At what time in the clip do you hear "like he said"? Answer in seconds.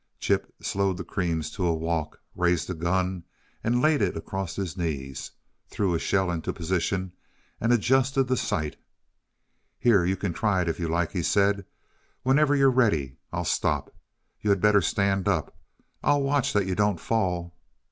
10.87-11.67